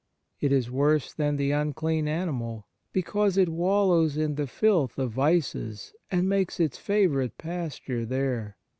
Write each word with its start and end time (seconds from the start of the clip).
It 0.39 0.51
is 0.51 0.71
worse 0.71 1.13
than 1.13 1.35
the 1.35 1.51
unclean 1.51 2.07
animal, 2.07 2.65
because 2.91 3.37
it 3.37 3.49
wallows 3.49 4.17
in 4.17 4.33
the 4.33 4.47
filth 4.47 4.97
of 4.97 5.11
vices 5.11 5.93
and 6.09 6.27
makes 6.27 6.59
its 6.59 6.79
favourite 6.79 7.37
pasture 7.37 8.03
there. 8.03 8.57